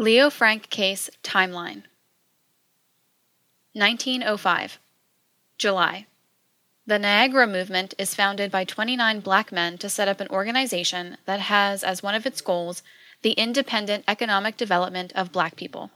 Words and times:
Leo 0.00 0.30
Frank 0.30 0.70
Case 0.70 1.10
Timeline 1.22 1.82
1905 3.74 4.78
July 5.58 6.06
The 6.86 6.98
Niagara 6.98 7.46
Movement 7.46 7.92
is 7.98 8.14
founded 8.14 8.50
by 8.50 8.64
29 8.64 9.20
black 9.20 9.52
men 9.52 9.76
to 9.76 9.90
set 9.90 10.08
up 10.08 10.18
an 10.22 10.28
organization 10.28 11.18
that 11.26 11.40
has 11.40 11.84
as 11.84 12.02
one 12.02 12.14
of 12.14 12.24
its 12.24 12.40
goals 12.40 12.82
the 13.20 13.32
independent 13.32 14.04
economic 14.08 14.56
development 14.56 15.12
of 15.12 15.32
black 15.32 15.54
people. 15.54 15.90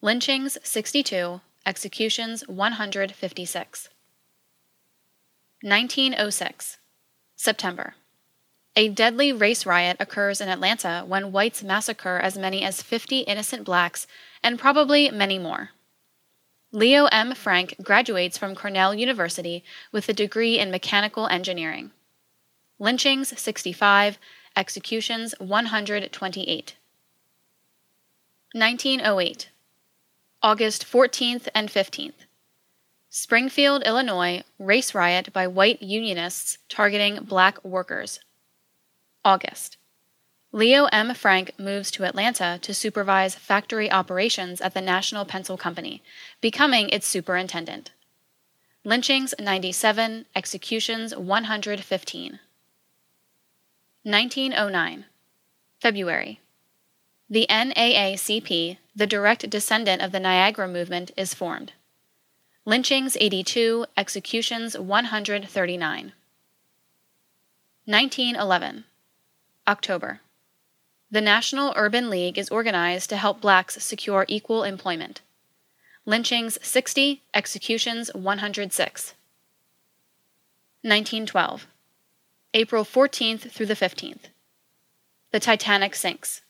Lynchings 0.00 0.56
62, 0.62 1.42
executions 1.66 2.48
156. 2.48 3.88
1906 5.60 6.78
September 7.36 7.94
a 8.74 8.88
deadly 8.88 9.32
race 9.32 9.66
riot 9.66 9.96
occurs 10.00 10.40
in 10.40 10.48
Atlanta 10.48 11.04
when 11.06 11.32
whites 11.32 11.62
massacre 11.62 12.18
as 12.18 12.38
many 12.38 12.62
as 12.62 12.82
50 12.82 13.20
innocent 13.20 13.64
blacks 13.64 14.06
and 14.42 14.58
probably 14.58 15.10
many 15.10 15.38
more. 15.38 15.70
Leo 16.72 17.04
M. 17.12 17.34
Frank 17.34 17.74
graduates 17.82 18.38
from 18.38 18.54
Cornell 18.54 18.94
University 18.94 19.62
with 19.92 20.08
a 20.08 20.14
degree 20.14 20.58
in 20.58 20.70
mechanical 20.70 21.26
engineering. 21.26 21.90
Lynchings 22.78 23.38
65, 23.38 24.18
executions 24.56 25.34
128. 25.38 26.76
1908. 28.54 29.50
August 30.42 30.86
14th 30.86 31.48
and 31.54 31.68
15th. 31.68 32.26
Springfield, 33.10 33.82
Illinois, 33.84 34.42
race 34.58 34.94
riot 34.94 35.30
by 35.34 35.46
white 35.46 35.82
unionists 35.82 36.56
targeting 36.70 37.16
black 37.22 37.62
workers. 37.62 38.20
August. 39.24 39.76
Leo 40.50 40.84
M. 40.86 41.14
Frank 41.14 41.52
moves 41.58 41.90
to 41.92 42.04
Atlanta 42.04 42.58
to 42.60 42.74
supervise 42.74 43.34
factory 43.34 43.90
operations 43.90 44.60
at 44.60 44.74
the 44.74 44.80
National 44.80 45.24
Pencil 45.24 45.56
Company, 45.56 46.02
becoming 46.40 46.90
its 46.90 47.06
superintendent. 47.06 47.92
Lynchings 48.84 49.32
97, 49.38 50.26
executions 50.34 51.16
115. 51.16 52.40
1909. 54.02 55.04
February. 55.80 56.40
The 57.30 57.46
NAACP, 57.48 58.76
the 58.94 59.06
direct 59.06 59.48
descendant 59.48 60.02
of 60.02 60.12
the 60.12 60.20
Niagara 60.20 60.68
Movement, 60.68 61.12
is 61.16 61.32
formed. 61.32 61.72
Lynchings 62.66 63.16
82, 63.18 63.86
executions 63.96 64.76
139. 64.76 66.12
1911. 67.84 68.84
October. 69.66 70.20
The 71.10 71.20
National 71.20 71.72
Urban 71.76 72.10
League 72.10 72.38
is 72.38 72.48
organized 72.48 73.10
to 73.10 73.16
help 73.16 73.40
blacks 73.40 73.82
secure 73.82 74.24
equal 74.28 74.64
employment. 74.64 75.20
Lynchings 76.04 76.58
60, 76.62 77.22
executions 77.32 78.10
106. 78.14 79.14
1912. 80.82 81.66
April 82.54 82.84
14th 82.84 83.50
through 83.50 83.66
the 83.66 83.74
15th. 83.74 84.30
The 85.30 85.38
Titanic 85.40 85.94
sinks. 85.94 86.40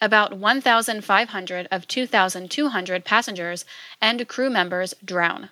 About 0.00 0.36
1,500 0.36 1.68
of 1.70 1.86
2,200 1.86 3.04
passengers 3.04 3.64
and 4.00 4.26
crew 4.26 4.50
members 4.50 4.94
drown. 5.04 5.50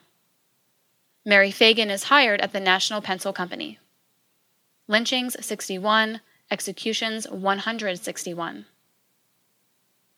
Mary 1.24 1.50
Phagan 1.50 1.90
is 1.90 2.04
hired 2.04 2.40
at 2.40 2.52
the 2.52 2.60
National 2.60 3.00
Pencil 3.00 3.32
Company. 3.32 3.78
Lynchings 4.88 5.36
61, 5.44 6.20
executions 6.50 7.28
161. 7.28 8.66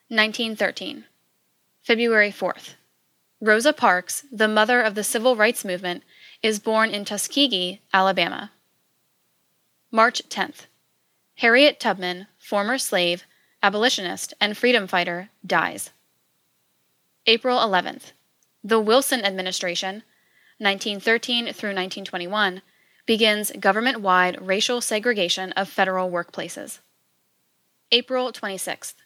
1913. 0.09 1.05
February 1.83 2.31
4th. 2.31 2.75
Rosa 3.41 3.73
Parks, 3.73 4.25
the 4.33 4.49
mother 4.49 4.81
of 4.81 4.95
the 4.95 5.05
civil 5.05 5.37
rights 5.37 5.65
movement, 5.65 6.03
is 6.43 6.59
born 6.59 6.91
in 6.91 7.05
Tuskegee, 7.05 7.81
Alabama. 7.93 8.51
March 9.91 10.23
10th. 10.29 10.67
Harriet 11.37 11.79
Tubman, 11.79 12.27
former 12.39 12.79
slave, 12.79 13.25
abolitionist, 13.63 14.35
and 14.41 14.57
freedom 14.57 14.87
fighter, 14.87 15.31
dies. 15.47 15.91
April 17.27 17.59
11th. 17.59 18.13
The 18.65 18.81
Wilson 18.81 19.25
administration, 19.25 20.03
1913 20.59 21.45
through 21.53 21.71
1921, 21.71 22.63
begins 23.09 23.51
government 23.59 24.03
wide 24.03 24.37
racial 24.39 24.83
segregation 24.83 25.51
of 25.53 25.67
federal 25.67 26.11
workplaces. 26.11 26.81
April 27.91 28.31
26th. 28.31 28.97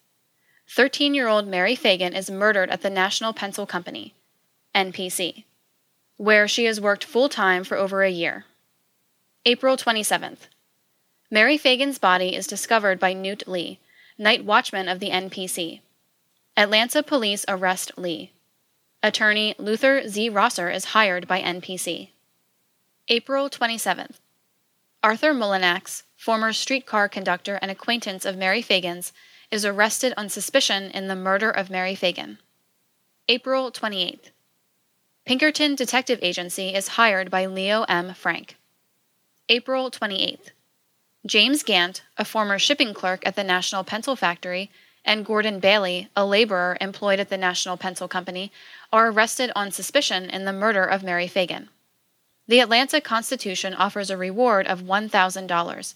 13 0.69 1.15
year 1.15 1.29
old 1.29 1.47
Mary 1.47 1.77
Phagan 1.77 2.13
is 2.13 2.29
murdered 2.29 2.69
at 2.69 2.83
the 2.83 2.91
National 2.91 3.33
Pencil 3.33 3.65
Company, 3.65 4.13
NPC, 4.75 5.45
where 6.17 6.49
she 6.49 6.65
has 6.65 6.81
worked 6.81 7.05
full 7.05 7.29
time 7.29 7.63
for 7.63 7.77
over 7.77 8.03
a 8.03 8.11
year. 8.11 8.45
April 9.47 9.77
27th. 9.77 10.49
Mary 11.31 11.57
Phagan's 11.57 11.99
body 11.99 12.35
is 12.35 12.49
discovered 12.49 12.99
by 12.99 13.13
Newt 13.13 13.47
Lee, 13.47 13.79
night 14.19 14.45
watchman 14.45 14.89
of 14.89 14.99
the 14.99 15.11
NPC. 15.11 15.81
Atlanta 16.57 17.05
police 17.05 17.45
arrest 17.47 17.93
Lee. 17.97 18.33
Attorney 19.01 19.55
Luther 19.59 20.09
Z. 20.09 20.29
Rosser 20.29 20.71
is 20.71 20.87
hired 20.87 21.29
by 21.29 21.41
NPC. 21.41 22.09
April 23.09 23.51
27th. 23.51 24.21
Arthur 25.03 25.35
Mullinax, 25.35 26.05
former 26.17 26.53
streetcar 26.53 27.09
conductor 27.09 27.59
and 27.61 27.69
acquaintance 27.69 28.25
of 28.25 28.37
Mary 28.37 28.63
Phagan's, 28.63 29.13
is 29.51 29.65
arrested 29.65 30.15
on 30.17 30.29
suspicion 30.29 30.85
in 30.85 31.09
the 31.09 31.17
murder 31.17 31.51
of 31.51 31.69
Mary 31.69 31.97
Phagan. 31.97 32.39
April 33.27 33.73
28th. 33.73 34.31
Pinkerton 35.27 35.75
Detective 35.75 36.21
Agency 36.23 36.69
is 36.73 36.95
hired 36.95 37.29
by 37.29 37.45
Leo 37.45 37.83
M. 37.89 38.15
Frank. 38.15 38.57
April 39.49 39.91
28th. 39.91 40.51
James 41.27 41.65
Gant, 41.65 42.03
a 42.17 42.25
former 42.25 42.59
shipping 42.59 42.95
clerk 42.95 43.27
at 43.27 43.35
the 43.35 43.43
National 43.43 43.83
Pencil 43.83 44.15
Factory, 44.15 44.71
and 45.05 45.27
Gordon 45.27 45.59
Bailey, 45.59 46.09
a 46.15 46.25
laborer 46.25 46.79
employed 46.81 47.19
at 47.19 47.31
the 47.31 47.37
National 47.37 47.77
Pencil 47.77 48.07
Company, 48.07 48.53
are 48.93 49.11
arrested 49.11 49.51
on 49.57 49.73
suspicion 49.73 50.31
in 50.31 50.45
the 50.45 50.53
murder 50.53 50.85
of 50.85 51.03
Mary 51.03 51.27
Phagan. 51.27 51.67
The 52.49 52.61
Atlanta 52.61 53.01
Constitution 53.01 53.73
offers 53.73 54.11
a 54.11 54.17
reward 54.17 54.67
of 54.67 54.83
$1,000. 54.83 55.95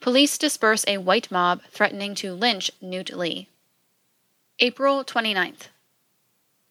Police 0.00 0.38
disperse 0.38 0.84
a 0.88 0.98
white 0.98 1.30
mob 1.30 1.62
threatening 1.70 2.14
to 2.16 2.32
lynch 2.32 2.70
Newt 2.80 3.12
Lee. 3.12 3.48
April 4.58 5.04
29th. 5.04 5.68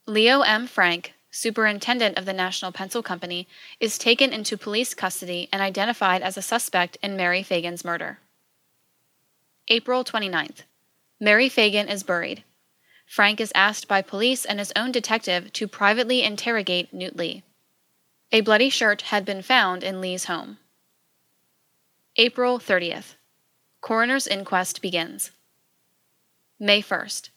Leo 0.07 0.41
M. 0.41 0.65
Frank, 0.65 1.13
superintendent 1.29 2.17
of 2.17 2.25
the 2.25 2.33
National 2.33 2.71
Pencil 2.71 3.03
Company, 3.03 3.47
is 3.79 3.97
taken 3.97 4.33
into 4.33 4.57
police 4.57 4.93
custody 4.93 5.47
and 5.53 5.61
identified 5.61 6.21
as 6.21 6.35
a 6.35 6.41
suspect 6.41 6.97
in 7.03 7.15
Mary 7.15 7.43
Phagan's 7.43 7.85
murder. 7.85 8.19
April 9.67 10.03
29th. 10.03 10.63
Mary 11.19 11.49
Phagan 11.49 11.89
is 11.89 12.03
buried. 12.03 12.43
Frank 13.05 13.39
is 13.39 13.51
asked 13.53 13.87
by 13.87 14.01
police 14.01 14.45
and 14.45 14.57
his 14.57 14.73
own 14.75 14.91
detective 14.91 15.53
to 15.53 15.67
privately 15.67 16.23
interrogate 16.23 16.93
Newt 16.93 17.15
Lee. 17.15 17.43
A 18.33 18.39
bloody 18.39 18.69
shirt 18.69 19.03
had 19.03 19.25
been 19.25 19.41
found 19.41 19.83
in 19.83 19.99
Lee's 19.99 20.25
home. 20.25 20.57
April 22.15 22.59
30th. 22.59 23.15
Coroner's 23.81 24.25
inquest 24.25 24.81
begins. 24.81 25.31
May 26.57 26.81
1st. 26.81 27.29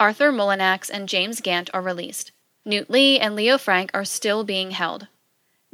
Arthur 0.00 0.32
Mullinax 0.32 0.88
and 0.88 1.06
James 1.08 1.42
Gant 1.42 1.68
are 1.74 1.82
released. 1.82 2.32
Newt 2.64 2.88
Lee 2.88 3.20
and 3.20 3.36
Leo 3.36 3.58
Frank 3.58 3.90
are 3.92 4.06
still 4.06 4.42
being 4.42 4.70
held. 4.70 5.06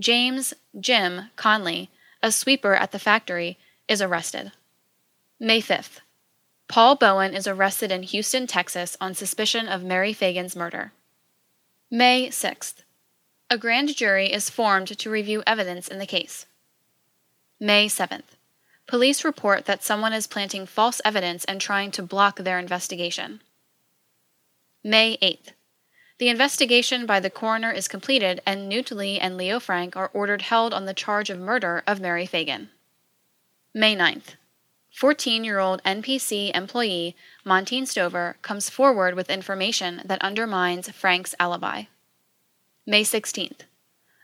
James, 0.00 0.54
Jim, 0.78 1.30
Conley, 1.36 1.90
a 2.20 2.32
sweeper 2.32 2.74
at 2.74 2.90
the 2.90 2.98
factory, 2.98 3.58
is 3.86 4.02
arrested. 4.02 4.50
May 5.38 5.62
5th. 5.62 6.00
Paul 6.66 6.96
Bowen 6.96 7.32
is 7.32 7.46
arrested 7.46 7.92
in 7.92 8.02
Houston, 8.02 8.48
Texas 8.48 8.96
on 9.00 9.14
suspicion 9.14 9.68
of 9.68 9.84
Mary 9.84 10.12
Phagan's 10.12 10.56
murder. 10.56 10.92
May 11.90 12.28
6th. 12.28 12.82
A 13.50 13.56
grand 13.56 13.96
jury 13.96 14.30
is 14.30 14.50
formed 14.50 14.88
to 14.98 15.10
review 15.10 15.42
evidence 15.46 15.88
in 15.88 15.98
the 15.98 16.06
case. 16.06 16.44
May 17.58 17.86
7th. 17.86 18.36
Police 18.86 19.24
report 19.24 19.64
that 19.64 19.82
someone 19.82 20.12
is 20.12 20.26
planting 20.26 20.66
false 20.66 21.00
evidence 21.02 21.46
and 21.46 21.58
trying 21.58 21.90
to 21.92 22.02
block 22.02 22.36
their 22.36 22.58
investigation. 22.58 23.40
May 24.84 25.16
8th. 25.22 25.54
The 26.18 26.28
investigation 26.28 27.06
by 27.06 27.20
the 27.20 27.30
coroner 27.30 27.72
is 27.72 27.88
completed 27.88 28.42
and 28.44 28.68
Newt 28.68 28.90
Lee 28.90 29.18
and 29.18 29.38
Leo 29.38 29.58
Frank 29.60 29.96
are 29.96 30.10
ordered 30.12 30.42
held 30.42 30.74
on 30.74 30.84
the 30.84 30.92
charge 30.92 31.30
of 31.30 31.38
murder 31.38 31.82
of 31.86 32.02
Mary 32.02 32.26
Phagan. 32.26 32.68
May 33.72 33.96
9th. 33.96 34.34
14 34.92 35.42
year 35.42 35.58
old 35.58 35.82
NPC 35.84 36.54
employee 36.54 37.16
Monteen 37.46 37.86
Stover 37.86 38.36
comes 38.42 38.68
forward 38.68 39.14
with 39.14 39.30
information 39.30 40.02
that 40.04 40.20
undermines 40.20 40.90
Frank's 40.90 41.34
alibi. 41.40 41.84
May 42.88 43.04
16th. 43.04 43.66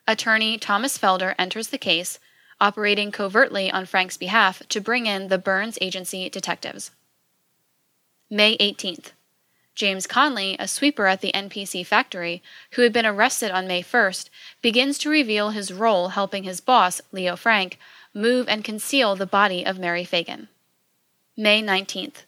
Attorney 0.08 0.56
Thomas 0.56 0.96
Felder 0.96 1.34
enters 1.38 1.68
the 1.68 1.76
case, 1.76 2.18
operating 2.58 3.12
covertly 3.12 3.70
on 3.70 3.84
Frank's 3.84 4.16
behalf 4.16 4.62
to 4.70 4.80
bring 4.80 5.04
in 5.04 5.28
the 5.28 5.36
Burns 5.36 5.76
Agency 5.82 6.30
detectives. 6.30 6.90
May 8.30 8.56
18th. 8.56 9.12
James 9.74 10.06
Conley, 10.06 10.56
a 10.58 10.66
sweeper 10.66 11.06
at 11.06 11.20
the 11.20 11.30
NPC 11.32 11.84
factory, 11.84 12.42
who 12.70 12.80
had 12.80 12.92
been 12.94 13.04
arrested 13.04 13.50
on 13.50 13.68
May 13.68 13.82
1st, 13.82 14.30
begins 14.62 14.96
to 14.96 15.10
reveal 15.10 15.50
his 15.50 15.70
role 15.70 16.08
helping 16.08 16.44
his 16.44 16.62
boss, 16.62 17.02
Leo 17.12 17.36
Frank, 17.36 17.78
move 18.14 18.48
and 18.48 18.64
conceal 18.64 19.14
the 19.14 19.26
body 19.26 19.62
of 19.62 19.78
Mary 19.78 20.06
Phagan. 20.06 20.48
May 21.36 21.62
19th. 21.62 22.24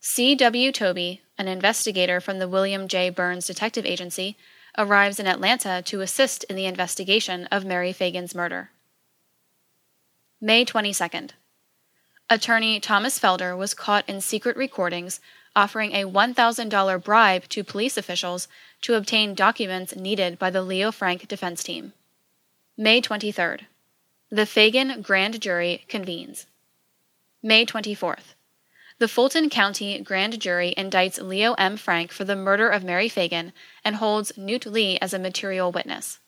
C.W. 0.00 0.72
Tobie, 0.72 1.20
an 1.38 1.48
investigator 1.48 2.20
from 2.20 2.38
the 2.38 2.48
William 2.48 2.86
J. 2.86 3.08
Burns 3.08 3.46
Detective 3.46 3.86
Agency, 3.86 4.36
arrives 4.76 5.18
in 5.18 5.26
Atlanta 5.26 5.82
to 5.86 6.00
assist 6.00 6.44
in 6.44 6.56
the 6.56 6.66
investigation 6.66 7.46
of 7.46 7.64
Mary 7.64 7.92
Phagan's 7.92 8.34
murder. 8.34 8.70
May 10.40 10.64
22nd. 10.64 11.30
Attorney 12.28 12.80
Thomas 12.80 13.18
Felder 13.18 13.56
was 13.58 13.74
caught 13.74 14.08
in 14.08 14.20
secret 14.20 14.56
recordings 14.56 15.20
offering 15.56 15.92
a 15.92 16.04
$1,000 16.04 17.02
bribe 17.02 17.48
to 17.48 17.64
police 17.64 17.96
officials 17.96 18.46
to 18.82 18.94
obtain 18.94 19.34
documents 19.34 19.96
needed 19.96 20.38
by 20.38 20.50
the 20.50 20.62
Leo 20.62 20.92
Frank 20.92 21.26
defense 21.28 21.62
team. 21.62 21.92
May 22.76 23.00
23rd. 23.00 23.62
The 24.30 24.42
Phagan 24.42 25.02
Grand 25.02 25.40
Jury 25.40 25.84
convenes. 25.88 26.46
May 27.42 27.66
24th. 27.66 28.34
The 29.00 29.08
Fulton 29.08 29.48
County 29.48 29.98
Grand 30.00 30.38
Jury 30.38 30.74
indicts 30.76 31.26
Leo 31.26 31.54
M. 31.54 31.78
Frank 31.78 32.12
for 32.12 32.24
the 32.24 32.36
murder 32.36 32.68
of 32.68 32.84
Mary 32.84 33.08
Phagan 33.08 33.52
and 33.82 33.96
holds 33.96 34.36
Newt 34.36 34.66
Lee 34.66 34.98
as 35.00 35.14
a 35.14 35.18
material 35.18 35.72
witness. 35.72 36.18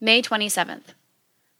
May 0.00 0.20
27th. 0.20 0.94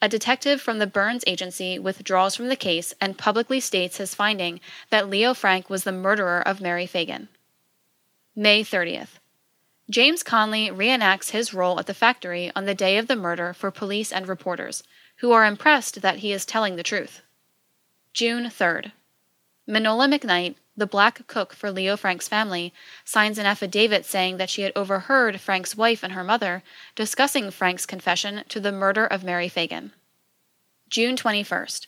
A 0.03 0.09
detective 0.09 0.61
from 0.61 0.81
the 0.81 0.87
Burns 0.88 1.23
Agency 1.29 1.79
withdraws 1.79 2.35
from 2.35 2.49
the 2.49 2.56
case 2.56 2.93
and 3.00 3.17
publicly 3.17 3.61
states 3.61 3.99
his 3.99 4.17
finding 4.17 4.59
that 4.91 5.09
Leo 5.09 5.33
Frank 5.33 5.71
was 5.71 5.85
the 5.85 5.93
murderer 5.93 6.41
of 6.41 6.61
Mary 6.61 6.88
Phagan. 6.88 7.29
May 8.35 8.65
30th. 8.65 9.21
James 9.88 10.25
Conley 10.25 10.71
reenacts 10.71 11.31
his 11.31 11.55
role 11.55 11.79
at 11.79 11.87
the 11.87 11.94
factory 11.94 12.50
on 12.56 12.65
the 12.65 12.75
day 12.75 12.99
of 12.99 13.06
the 13.06 13.15
murder 13.15 13.53
for 13.53 13.71
police 13.71 14.11
and 14.11 14.26
reporters, 14.26 14.83
who 15.19 15.31
are 15.31 15.47
impressed 15.47 16.03
that 16.03 16.19
he 16.19 16.33
is 16.33 16.44
telling 16.44 16.75
the 16.75 16.83
truth. 16.83 17.23
June 18.12 18.47
3rd. 18.47 18.91
Minola 19.70 20.12
McKnight, 20.12 20.56
the 20.76 20.87
black 20.87 21.25
cook 21.28 21.55
for 21.55 21.70
Leo 21.70 21.96
Frank's 21.96 22.26
family, 22.26 22.75
signs 23.05 23.38
an 23.38 23.46
affidavit 23.46 24.05
saying 24.05 24.37
that 24.37 24.50
she 24.50 24.62
had 24.62 24.72
overheard 24.75 25.40
Frank's 25.40 25.76
wife 25.76 26.02
and 26.02 26.12
her 26.12 26.25
mother 26.25 26.64
discussing 26.96 27.52
Frank's 27.52 27.87
confession 27.87 28.43
to 28.49 28.58
the 28.58 28.72
murder 28.72 29.06
of 29.06 29.22
Mary 29.22 29.49
Phagan. 29.49 29.93
June 30.88 31.14
21st. 31.14 31.87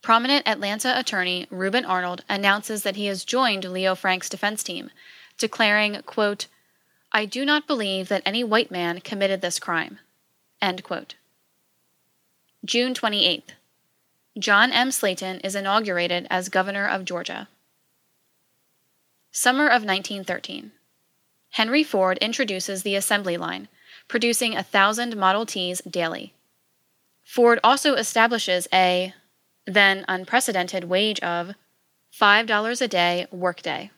Prominent 0.00 0.48
Atlanta 0.48 0.98
attorney 0.98 1.46
Reuben 1.50 1.84
Arnold 1.84 2.24
announces 2.26 2.82
that 2.84 2.96
he 2.96 3.06
has 3.06 3.24
joined 3.24 3.64
Leo 3.64 3.94
Frank's 3.94 4.30
defense 4.30 4.62
team, 4.62 4.90
declaring, 5.36 6.00
quote, 6.06 6.46
I 7.12 7.26
do 7.26 7.44
not 7.44 7.66
believe 7.66 8.08
that 8.08 8.22
any 8.24 8.42
white 8.42 8.70
man 8.70 9.00
committed 9.00 9.42
this 9.42 9.58
crime. 9.58 9.98
End 10.62 10.82
quote. 10.82 11.16
June 12.64 12.94
28th. 12.94 13.50
John 14.38 14.72
M. 14.72 14.90
Slaton 14.90 15.40
is 15.44 15.54
inaugurated 15.54 16.26
as 16.28 16.48
governor 16.48 16.88
of 16.88 17.04
Georgia. 17.04 17.48
Summer 19.30 19.66
of 19.66 19.84
1913. 19.84 20.72
Henry 21.50 21.84
Ford 21.84 22.18
introduces 22.18 22.82
the 22.82 22.96
assembly 22.96 23.36
line, 23.36 23.68
producing 24.08 24.56
a 24.56 24.62
thousand 24.64 25.16
Model 25.16 25.46
Ts 25.46 25.80
daily. 25.82 26.34
Ford 27.24 27.60
also 27.62 27.94
establishes 27.94 28.66
a, 28.72 29.14
then 29.66 30.04
unprecedented 30.08 30.84
wage 30.84 31.20
of 31.20 31.54
$5 32.12 32.80
a 32.80 32.88
day 32.88 33.26
workday. 33.30 33.90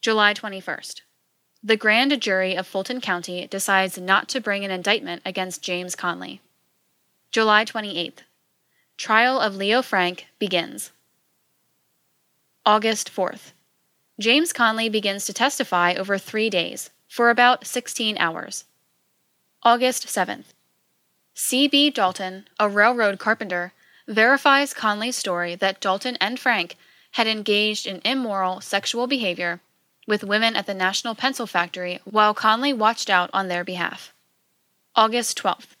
July 0.00 0.32
21st. 0.32 1.02
The 1.62 1.76
grand 1.76 2.20
jury 2.22 2.54
of 2.56 2.66
Fulton 2.66 3.00
County 3.00 3.46
decides 3.46 3.98
not 3.98 4.28
to 4.28 4.40
bring 4.40 4.64
an 4.64 4.70
indictment 4.70 5.20
against 5.26 5.62
James 5.62 5.94
Conley. 5.94 6.40
July 7.30 7.64
28th. 7.64 8.20
Trial 8.96 9.38
of 9.38 9.56
Leo 9.56 9.82
Frank 9.82 10.26
begins. 10.38 10.90
August 12.64 13.14
4th. 13.14 13.52
James 14.18 14.54
Conley 14.54 14.88
begins 14.88 15.26
to 15.26 15.34
testify 15.34 15.92
over 15.92 16.16
three 16.16 16.48
days, 16.48 16.88
for 17.06 17.28
about 17.28 17.66
16 17.66 18.16
hours. 18.16 18.64
August 19.62 20.06
7th. 20.06 20.46
C.B. 21.34 21.90
Dalton, 21.90 22.48
a 22.58 22.70
railroad 22.70 23.18
carpenter, 23.18 23.74
verifies 24.08 24.72
Conley's 24.72 25.16
story 25.16 25.54
that 25.54 25.80
Dalton 25.80 26.16
and 26.16 26.40
Frank 26.40 26.76
had 27.12 27.26
engaged 27.26 27.86
in 27.86 28.00
immoral 28.02 28.62
sexual 28.62 29.06
behavior 29.06 29.60
with 30.06 30.24
women 30.24 30.56
at 30.56 30.66
the 30.66 30.74
National 30.74 31.14
Pencil 31.14 31.46
Factory 31.46 32.00
while 32.04 32.32
Conley 32.32 32.72
watched 32.72 33.10
out 33.10 33.28
on 33.34 33.48
their 33.48 33.62
behalf. 33.62 34.14
August 34.94 35.36
12th. 35.36 35.75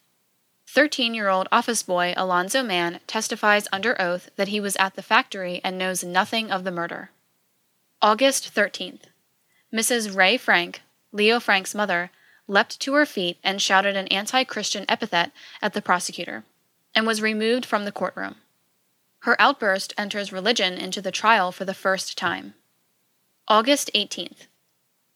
13 0.68 1.14
year 1.14 1.28
old 1.28 1.48
office 1.52 1.82
boy 1.82 2.12
Alonzo 2.16 2.62
Mann 2.62 3.00
testifies 3.06 3.68
under 3.72 4.00
oath 4.00 4.30
that 4.36 4.48
he 4.48 4.60
was 4.60 4.76
at 4.76 4.94
the 4.94 5.02
factory 5.02 5.60
and 5.62 5.78
knows 5.78 6.02
nothing 6.02 6.50
of 6.50 6.64
the 6.64 6.72
murder. 6.72 7.10
August 8.02 8.54
13th. 8.54 9.04
Mrs. 9.72 10.14
Ray 10.14 10.36
Frank, 10.36 10.82
Leo 11.12 11.40
Frank's 11.40 11.74
mother, 11.74 12.10
leapt 12.48 12.78
to 12.80 12.94
her 12.94 13.06
feet 13.06 13.38
and 13.42 13.60
shouted 13.62 13.96
an 13.96 14.08
anti 14.08 14.44
Christian 14.44 14.84
epithet 14.88 15.32
at 15.62 15.72
the 15.72 15.82
prosecutor, 15.82 16.44
and 16.94 17.06
was 17.06 17.22
removed 17.22 17.64
from 17.64 17.84
the 17.84 17.92
courtroom. 17.92 18.36
Her 19.20 19.40
outburst 19.40 19.92
enters 19.98 20.32
religion 20.32 20.74
into 20.74 21.00
the 21.00 21.10
trial 21.10 21.52
for 21.52 21.64
the 21.64 21.74
first 21.74 22.16
time. 22.16 22.54
August 23.48 23.90
18th. 23.94 24.46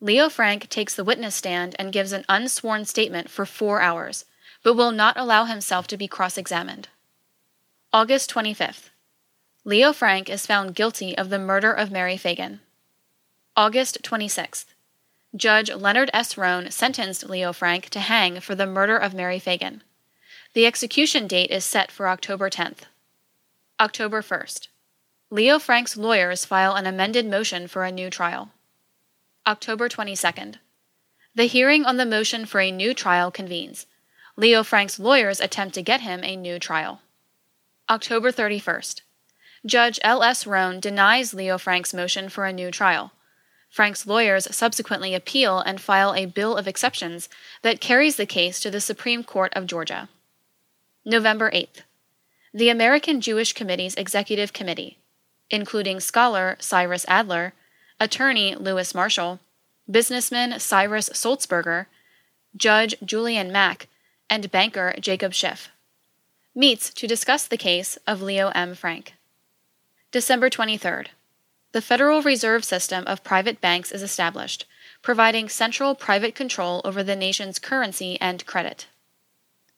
Leo 0.00 0.29
Frank 0.29 0.69
takes 0.69 0.94
the 0.94 1.05
witness 1.05 1.35
stand 1.35 1.76
and 1.79 1.93
gives 1.93 2.12
an 2.12 2.25
unsworn 2.29 2.85
statement 2.85 3.29
for 3.29 3.44
four 3.44 3.81
hours, 3.81 4.25
but 4.62 4.75
will 4.75 4.93
not 4.93 5.17
allow 5.17 5.45
himself 5.45 5.87
to 5.87 5.97
be 5.97 6.09
cross 6.09 6.37
examined. 6.37 6.89
August 7.93 8.33
25th. 8.33 8.91
Leo 9.65 9.93
Frank 9.93 10.31
is 10.31 10.47
found 10.47 10.75
guilty 10.75 11.17
of 11.17 11.29
the 11.29 11.39
murder 11.39 11.73
of 11.73 11.91
Mary 11.91 12.17
Phagan. 12.17 12.61
August 13.57 14.03
26th. 14.03 14.67
Judge 15.37 15.71
Leonard 15.73 16.11
S. 16.12 16.37
Roan 16.37 16.71
sentenced 16.71 17.29
Leo 17.29 17.53
Frank 17.53 17.89
to 17.91 18.01
hang 18.01 18.41
for 18.41 18.55
the 18.55 18.67
murder 18.67 18.97
of 18.97 19.15
Mary 19.15 19.39
Phagan. 19.39 19.81
The 20.55 20.67
execution 20.67 21.27
date 21.27 21.51
is 21.51 21.65
set 21.65 21.93
for 21.93 22.09
October 22.09 22.51
10th. 22.51 22.81
October 23.79 24.23
1st. 24.23 24.69
Leo 25.31 25.59
Frank's 25.61 25.97
lawyers 25.97 26.45
file 26.45 26.75
an 26.75 26.87
amended 26.87 27.27
motion 27.27 27.69
for 27.69 27.85
a 27.85 27.93
new 27.93 28.11
trial. 28.11 28.51
October 29.47 29.89
22nd. 29.89 30.57
The 31.35 31.45
hearing 31.45 31.85
on 31.85 31.97
the 31.97 32.05
motion 32.05 32.47
for 32.47 32.61
a 32.61 32.73
new 32.73 32.93
trial 32.93 33.31
convenes. 33.31 33.87
Leo 34.40 34.62
Frank's 34.62 34.99
lawyers 34.99 35.38
attempt 35.38 35.75
to 35.75 35.82
get 35.82 36.00
him 36.00 36.25
a 36.25 36.35
new 36.35 36.59
trial. 36.59 37.02
October 37.90 38.32
31st. 38.32 39.02
Judge 39.66 40.00
L.S. 40.00 40.47
Roan 40.47 40.80
denies 40.80 41.35
Leo 41.35 41.59
Frank's 41.59 41.92
motion 41.92 42.30
for 42.30 42.47
a 42.47 42.52
new 42.52 42.70
trial. 42.70 43.12
Frank's 43.68 44.06
lawyers 44.06 44.49
subsequently 44.50 45.14
appeal 45.14 45.59
and 45.59 45.78
file 45.78 46.14
a 46.14 46.25
bill 46.25 46.56
of 46.56 46.66
exceptions 46.66 47.28
that 47.61 47.82
carries 47.82 48.16
the 48.16 48.25
case 48.25 48.61
to 48.61 48.70
the 48.70 48.80
Supreme 48.80 49.23
Court 49.23 49.52
of 49.54 49.66
Georgia. 49.66 50.09
November 51.04 51.50
8th. 51.50 51.82
The 52.54 52.70
American 52.70 53.20
Jewish 53.20 53.52
Committee's 53.52 53.94
Executive 53.97 54.54
Committee, 54.54 54.97
including 55.50 56.00
scholar 56.00 56.56
Cyrus 56.61 57.04
Adler, 57.09 57.52
attorney 58.00 58.54
Louis 58.54 58.94
Marshall, 58.94 59.38
businessman 59.90 60.59
Cyrus 60.59 61.11
Sulzberger, 61.11 61.88
Judge 62.56 62.94
Julian 63.04 63.52
Mack, 63.52 63.87
and 64.31 64.51
banker 64.51 64.95
Jacob 65.01 65.35
Schiff, 65.35 65.69
meets 66.55 66.95
to 66.95 67.07
discuss 67.07 67.47
the 67.47 67.59
case 67.59 67.99
of 68.07 68.23
Leo 68.23 68.49
M. 68.55 68.75
Frank. 68.75 69.15
December 70.13 70.49
23rd. 70.49 71.09
The 71.73 71.83
Federal 71.83 72.23
Reserve 72.23 72.65
System 72.65 73.05
of 73.07 73.23
private 73.23 73.61
banks 73.61 73.93
is 73.93 74.03
established, 74.03 74.67
providing 75.03 75.49
central 75.49 75.95
private 75.95 76.35
control 76.35 76.81
over 76.85 77.03
the 77.03 77.15
nation's 77.15 77.59
currency 77.59 78.19
and 78.21 78.45
credit. 78.47 78.87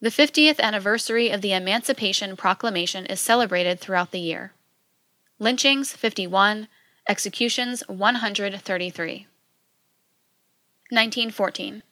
The 0.00 0.08
50th 0.08 0.58
anniversary 0.58 1.30
of 1.30 1.42
the 1.42 1.52
Emancipation 1.52 2.36
Proclamation 2.36 3.06
is 3.06 3.20
celebrated 3.20 3.78
throughout 3.78 4.10
the 4.10 4.20
year. 4.20 4.52
Lynchings 5.38 5.92
51, 5.92 6.68
executions 7.08 7.82
133. 7.88 9.26
1914. 10.90 11.82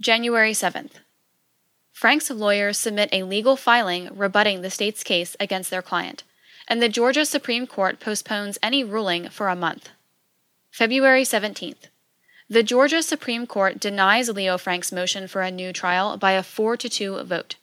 January 0.00 0.52
7th. 0.52 0.92
Frank's 2.02 2.30
lawyers 2.30 2.80
submit 2.80 3.10
a 3.12 3.22
legal 3.22 3.54
filing 3.54 4.08
rebutting 4.12 4.60
the 4.60 4.70
state's 4.70 5.04
case 5.04 5.36
against 5.38 5.70
their 5.70 5.82
client, 5.82 6.24
and 6.66 6.82
the 6.82 6.88
Georgia 6.88 7.24
Supreme 7.24 7.64
Court 7.64 8.00
postpones 8.00 8.58
any 8.60 8.82
ruling 8.82 9.28
for 9.28 9.46
a 9.46 9.54
month. 9.54 9.88
February 10.72 11.22
17th. 11.22 11.86
The 12.50 12.64
Georgia 12.64 13.04
Supreme 13.04 13.46
Court 13.46 13.78
denies 13.78 14.28
Leo 14.28 14.58
Frank's 14.58 14.90
motion 14.90 15.28
for 15.28 15.42
a 15.42 15.52
new 15.52 15.72
trial 15.72 16.16
by 16.16 16.32
a 16.32 16.42
4 16.42 16.76
to 16.78 16.88
2 16.88 17.22
vote. 17.22 17.54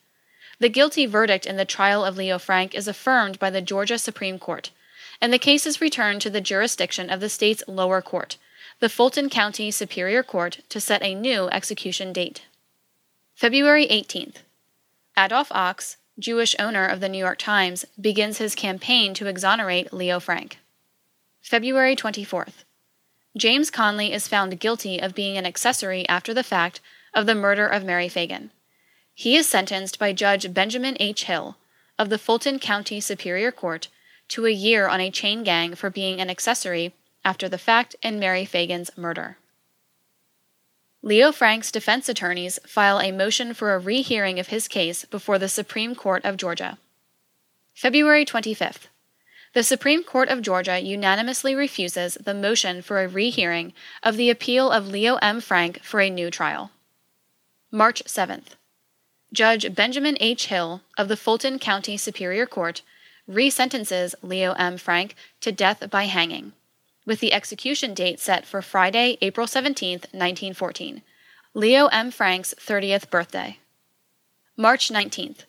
The 0.58 0.70
guilty 0.70 1.06
verdict 1.06 1.46
in 1.46 1.58
the 1.58 1.66
trial 1.66 2.06
of 2.06 2.16
Leo 2.16 2.40
Frank 2.40 2.74
is 2.74 2.88
affirmed 2.88 3.40
by 3.40 3.50
the 3.50 3.62
Georgia 3.62 3.98
Supreme 3.98 4.40
Court, 4.40 4.72
and 5.20 5.34
the 5.34 5.38
case 5.38 5.66
is 5.66 5.82
returned 5.82 6.22
to 6.22 6.30
the 6.30 6.40
jurisdiction 6.40 7.10
of 7.10 7.20
the 7.20 7.28
state's 7.28 7.68
lower 7.68 8.02
court, 8.02 8.38
the 8.80 8.88
Fulton 8.88 9.30
County 9.30 9.70
Superior 9.70 10.24
Court, 10.24 10.60
to 10.70 10.80
set 10.80 11.04
a 11.04 11.14
new 11.14 11.50
execution 11.50 12.14
date. 12.14 12.44
February 13.40 13.88
18th. 13.88 14.40
Adolf 15.18 15.48
Ochs, 15.52 15.96
Jewish 16.20 16.58
owner 16.60 16.86
of 16.86 17.00
the 17.00 17.08
New 17.08 17.18
York 17.18 17.38
Times, 17.38 17.86
begins 17.98 18.38
his 18.38 18.54
campaign 18.54 19.14
to 19.14 19.28
exonerate 19.28 19.94
Leo 19.94 20.20
Frank. 20.20 20.60
February 21.40 21.96
24th. 21.96 22.66
James 23.38 23.72
Conley 23.72 24.12
is 24.12 24.28
found 24.28 24.60
guilty 24.60 25.00
of 25.00 25.16
being 25.16 25.38
an 25.38 25.46
accessory 25.46 26.06
after 26.10 26.34
the 26.34 26.44
fact 26.44 26.82
of 27.14 27.28
the 27.28 27.34
murder 27.34 27.66
of 27.66 27.86
Mary 27.86 28.10
Phagan. 28.10 28.50
He 29.14 29.38
is 29.38 29.48
sentenced 29.48 29.98
by 29.98 30.12
Judge 30.12 30.54
Benjamin 30.54 30.98
H. 31.00 31.24
Hill 31.24 31.56
of 31.98 32.10
the 32.10 32.18
Fulton 32.18 32.60
County 32.60 33.00
Superior 33.00 33.54
Court 33.54 33.88
to 34.28 34.48
a 34.48 34.52
year 34.52 34.90
on 34.90 35.00
a 35.00 35.10
chain 35.10 35.46
gang 35.46 35.76
for 35.76 35.90
being 35.90 36.20
an 36.20 36.30
accessory 36.30 36.94
after 37.24 37.48
the 37.48 37.58
fact 37.58 37.96
in 38.04 38.20
Mary 38.20 38.46
Phagan's 38.46 38.92
murder. 38.98 39.38
Leo 41.02 41.32
Frank's 41.32 41.72
defense 41.72 42.10
attorneys 42.10 42.60
file 42.66 43.00
a 43.00 43.14
motion 43.14 43.54
for 43.54 43.74
a 43.74 43.80
rehearing 43.80 44.38
of 44.38 44.50
his 44.50 44.68
case 44.68 45.06
before 45.06 45.40
the 45.40 45.48
Supreme 45.48 45.96
Court 45.96 46.26
of 46.26 46.36
Georgia. 46.36 46.78
February 47.74 48.26
25th. 48.26 48.88
The 49.54 49.64
Supreme 49.64 50.04
Court 50.04 50.28
of 50.28 50.42
Georgia 50.42 50.78
unanimously 50.80 51.56
refuses 51.56 52.16
the 52.16 52.34
motion 52.34 52.82
for 52.82 53.02
a 53.02 53.08
rehearing 53.08 53.72
of 54.04 54.18
the 54.18 54.30
appeal 54.30 54.70
of 54.70 54.90
Leo 54.90 55.16
M. 55.22 55.40
Frank 55.40 55.82
for 55.84 56.02
a 56.02 56.10
new 56.10 56.30
trial. 56.30 56.70
March 57.72 58.04
7th. 58.04 58.58
Judge 59.32 59.74
Benjamin 59.74 60.18
H. 60.20 60.48
Hill 60.48 60.82
of 60.98 61.08
the 61.08 61.18
Fulton 61.18 61.60
County 61.60 61.96
Superior 61.96 62.46
Court 62.46 62.82
resentences 63.30 64.16
Leo 64.22 64.52
M. 64.54 64.78
Frank 64.78 65.16
to 65.40 65.52
death 65.54 65.90
by 65.90 66.06
hanging, 66.06 66.52
with 67.06 67.20
the 67.20 67.34
execution 67.34 67.94
date 67.94 68.20
set 68.20 68.46
for 68.46 68.62
Friday, 68.62 69.18
April 69.22 69.48
17, 69.48 69.92
1914, 70.12 71.02
Leo 71.54 71.88
M. 71.88 72.12
Frank's 72.12 72.54
30th 72.54 73.10
birthday. 73.10 73.58
March 74.56 74.90
19th. 74.90 75.46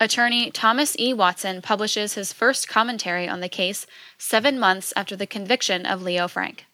Attorney 0.00 0.50
Thomas 0.50 0.96
E. 0.98 1.12
Watson 1.12 1.60
publishes 1.60 2.14
his 2.14 2.32
first 2.32 2.68
commentary 2.68 3.28
on 3.28 3.40
the 3.40 3.48
case 3.48 3.86
seven 4.16 4.58
months 4.58 4.92
after 4.96 5.14
the 5.14 5.26
conviction 5.26 5.84
of 5.84 6.02
Leo 6.02 6.28
Frank. 6.28 6.66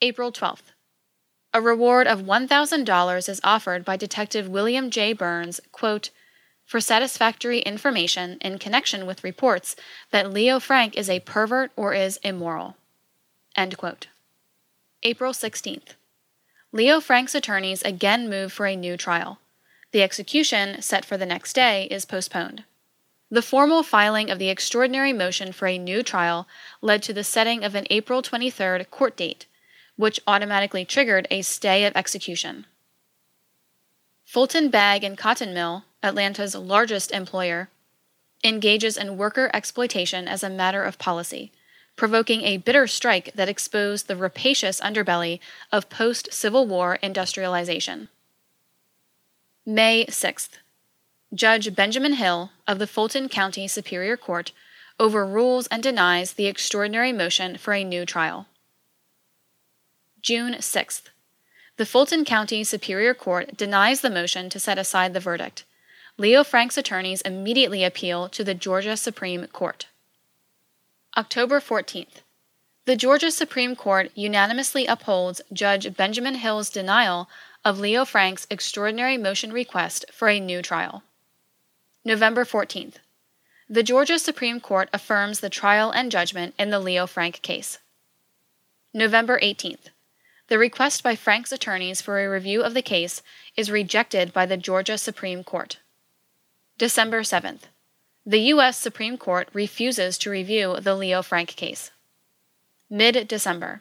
April 0.00 0.32
12th. 0.32 0.72
A 1.52 1.60
reward 1.60 2.06
of 2.06 2.22
$1,000 2.22 3.28
is 3.28 3.40
offered 3.44 3.84
by 3.84 3.96
Detective 3.96 4.48
William 4.48 4.90
J. 4.90 5.12
Burns, 5.12 5.60
quote, 5.72 6.10
for 6.64 6.80
satisfactory 6.80 7.60
information 7.60 8.38
in 8.40 8.58
connection 8.58 9.06
with 9.06 9.24
reports 9.24 9.74
that 10.10 10.32
Leo 10.32 10.60
Frank 10.60 10.96
is 10.96 11.10
a 11.10 11.20
pervert 11.20 11.70
or 11.76 11.94
is 11.94 12.18
immoral. 12.22 12.76
April 15.02 15.32
16th. 15.32 15.94
Leo 16.70 17.00
Frank's 17.00 17.34
attorneys 17.34 17.82
again 17.82 18.30
move 18.30 18.52
for 18.52 18.66
a 18.66 18.76
new 18.76 18.96
trial. 18.96 19.40
The 19.90 20.00
execution, 20.00 20.80
set 20.80 21.04
for 21.04 21.16
the 21.16 21.26
next 21.26 21.54
day, 21.54 21.88
is 21.90 22.04
postponed. 22.04 22.62
The 23.32 23.42
formal 23.42 23.82
filing 23.82 24.30
of 24.30 24.38
the 24.38 24.48
extraordinary 24.48 25.12
motion 25.12 25.50
for 25.50 25.66
a 25.66 25.76
new 25.76 26.04
trial 26.04 26.46
led 26.80 27.02
to 27.02 27.12
the 27.12 27.24
setting 27.24 27.64
of 27.64 27.74
an 27.74 27.88
April 27.90 28.22
23rd 28.22 28.90
court 28.92 29.16
date, 29.16 29.46
which 29.96 30.20
automatically 30.24 30.84
triggered 30.84 31.26
a 31.28 31.42
stay 31.42 31.84
of 31.84 31.96
execution. 31.96 32.64
Fulton 34.24 34.70
Bag 34.70 35.02
and 35.02 35.18
Cotton 35.18 35.52
Mill, 35.52 35.82
Atlanta's 36.00 36.54
largest 36.54 37.10
employer, 37.10 37.70
engages 38.44 38.96
in 38.96 39.18
worker 39.18 39.50
exploitation 39.52 40.28
as 40.28 40.44
a 40.44 40.48
matter 40.48 40.84
of 40.84 40.96
policy, 40.96 41.50
provoking 41.98 42.42
a 42.42 42.56
bitter 42.56 42.86
strike 42.86 43.32
that 43.34 43.48
exposed 43.48 44.06
the 44.06 44.16
rapacious 44.16 44.80
underbelly 44.80 45.40
of 45.72 45.90
post 45.90 46.32
Civil 46.32 46.64
War 46.66 46.94
industrialization. 47.02 48.08
May 49.66 50.06
6th. 50.06 50.60
Judge 51.34 51.74
Benjamin 51.74 52.14
Hill 52.14 52.52
of 52.66 52.78
the 52.78 52.86
Fulton 52.86 53.28
County 53.28 53.66
Superior 53.66 54.16
Court 54.16 54.52
overrules 54.98 55.66
and 55.66 55.82
denies 55.82 56.32
the 56.34 56.46
extraordinary 56.46 57.12
motion 57.12 57.58
for 57.58 57.74
a 57.74 57.84
new 57.84 58.06
trial. 58.06 58.46
June 60.22 60.54
6th. 60.54 61.02
The 61.76 61.86
Fulton 61.86 62.24
County 62.24 62.62
Superior 62.64 63.12
Court 63.12 63.56
denies 63.56 64.00
the 64.00 64.10
motion 64.10 64.48
to 64.50 64.60
set 64.60 64.78
aside 64.78 65.14
the 65.14 65.20
verdict. 65.20 65.64
Leo 66.16 66.44
Frank's 66.44 66.78
attorneys 66.78 67.20
immediately 67.22 67.84
appeal 67.84 68.28
to 68.28 68.44
the 68.44 68.54
Georgia 68.54 68.96
Supreme 68.96 69.46
Court. 69.48 69.86
October 71.18 71.58
14th. 71.58 72.22
The 72.84 72.94
Georgia 72.94 73.32
Supreme 73.32 73.74
Court 73.74 74.12
unanimously 74.14 74.86
upholds 74.86 75.40
Judge 75.52 75.96
Benjamin 75.96 76.36
Hill's 76.36 76.70
denial 76.70 77.28
of 77.64 77.80
Leo 77.80 78.04
Frank's 78.04 78.46
extraordinary 78.50 79.18
motion 79.18 79.52
request 79.52 80.04
for 80.12 80.28
a 80.28 80.38
new 80.38 80.62
trial. 80.62 81.02
November 82.04 82.44
14th. 82.44 82.98
The 83.68 83.82
Georgia 83.82 84.16
Supreme 84.16 84.60
Court 84.60 84.88
affirms 84.92 85.40
the 85.40 85.50
trial 85.50 85.90
and 85.90 86.12
judgment 86.12 86.54
in 86.56 86.70
the 86.70 86.78
Leo 86.78 87.08
Frank 87.08 87.42
case. 87.42 87.80
November 88.94 89.40
18th. 89.40 89.90
The 90.46 90.56
request 90.56 91.02
by 91.02 91.16
Frank's 91.16 91.50
attorneys 91.50 92.00
for 92.00 92.20
a 92.20 92.30
review 92.30 92.62
of 92.62 92.74
the 92.74 92.80
case 92.80 93.22
is 93.56 93.72
rejected 93.72 94.32
by 94.32 94.46
the 94.46 94.56
Georgia 94.56 94.96
Supreme 94.96 95.42
Court. 95.42 95.80
December 96.78 97.22
7th. 97.22 97.62
The 98.28 98.52
U.S. 98.52 98.76
Supreme 98.76 99.16
Court 99.16 99.48
refuses 99.54 100.18
to 100.18 100.28
review 100.28 100.76
the 100.80 100.94
Leo 100.94 101.22
Frank 101.22 101.48
case. 101.56 101.92
Mid 102.90 103.26
December. 103.26 103.80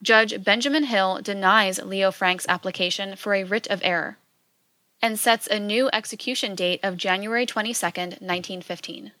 Judge 0.00 0.42
Benjamin 0.42 0.84
Hill 0.84 1.20
denies 1.20 1.78
Leo 1.82 2.10
Frank's 2.10 2.48
application 2.48 3.16
for 3.16 3.34
a 3.34 3.44
writ 3.44 3.66
of 3.66 3.82
error 3.84 4.16
and 5.02 5.18
sets 5.18 5.46
a 5.46 5.60
new 5.60 5.90
execution 5.92 6.54
date 6.54 6.80
of 6.82 6.96
January 6.96 7.44
22, 7.44 7.84
1915. 7.84 9.12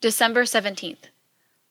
December 0.00 0.44
17th. 0.44 1.10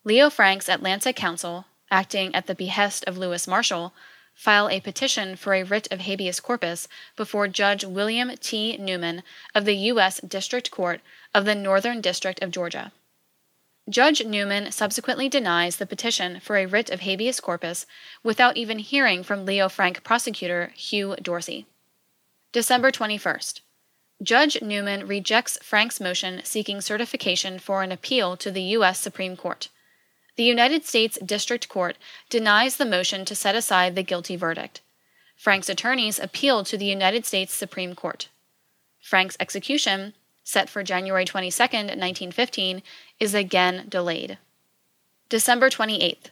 Leo 0.03 0.29
Frank's 0.29 0.67
Atlanta 0.67 1.13
counsel 1.13 1.67
acting 1.89 2.35
at 2.35 2.47
the 2.47 2.55
behest 2.55 3.05
of 3.05 3.17
Louis 3.17 3.47
Marshall, 3.47 3.93
file 4.33 4.69
a 4.69 4.79
petition 4.79 5.35
for 5.35 5.53
a 5.53 5.63
writ 5.63 5.87
of 5.91 6.01
habeas 6.01 6.39
corpus 6.39 6.87
before 7.15 7.47
Judge 7.47 7.83
William 7.83 8.31
T. 8.39 8.77
Newman 8.77 9.23
of 9.55 9.65
the 9.65 9.75
U.S. 9.91 10.21
District 10.21 10.69
Court 10.69 11.01
of 11.37 11.45
the 11.45 11.55
Northern 11.55 12.01
District 12.01 12.41
of 12.41 12.51
Georgia. 12.51 12.91
Judge 13.89 14.25
Newman 14.25 14.71
subsequently 14.71 15.29
denies 15.29 15.77
the 15.77 15.85
petition 15.85 16.39
for 16.39 16.57
a 16.57 16.65
writ 16.65 16.89
of 16.89 17.01
habeas 17.01 17.39
corpus 17.39 17.85
without 18.23 18.57
even 18.57 18.79
hearing 18.79 19.23
from 19.23 19.45
Leo 19.45 19.69
Frank 19.69 20.03
prosecutor 20.03 20.71
Hugh 20.75 21.15
Dorsey. 21.21 21.65
December 22.51 22.91
21st. 22.91 23.61
Judge 24.21 24.61
Newman 24.61 25.07
rejects 25.07 25.57
Frank's 25.61 26.01
motion 26.01 26.41
seeking 26.43 26.81
certification 26.81 27.59
for 27.59 27.83
an 27.83 27.91
appeal 27.91 28.35
to 28.37 28.49
the 28.49 28.63
U.S. 28.63 28.99
Supreme 28.99 29.37
Court 29.37 29.69
the 30.37 30.43
United 30.43 30.85
States 30.85 31.17
District 31.25 31.67
Court 31.67 31.97
denies 32.29 32.77
the 32.77 32.85
motion 32.85 33.25
to 33.25 33.35
set 33.35 33.55
aside 33.55 33.95
the 33.95 34.03
guilty 34.03 34.35
verdict. 34.35 34.81
Frank's 35.35 35.67
attorneys 35.67 36.19
appeal 36.19 36.63
to 36.63 36.77
the 36.77 36.85
United 36.85 37.25
States 37.25 37.53
Supreme 37.53 37.95
Court. 37.95 38.29
Frank's 39.01 39.35
execution, 39.39 40.13
set 40.47 40.69
for 40.69 40.81
January 40.81 41.25
22, 41.25 41.61
1915, 41.61 42.81
is 43.19 43.33
again 43.33 43.85
delayed. 43.89 44.37
December 45.27 45.69
28th. 45.69 46.31